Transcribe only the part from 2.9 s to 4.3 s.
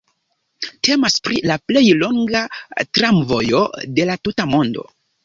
tramvojo de la